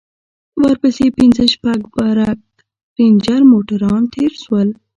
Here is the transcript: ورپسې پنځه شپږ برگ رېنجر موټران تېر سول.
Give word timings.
ورپسې 0.61 1.05
پنځه 1.17 1.43
شپږ 1.53 1.79
برگ 1.95 2.39
رېنجر 2.97 3.41
موټران 3.51 4.01
تېر 4.13 4.31
سول. 4.43 4.69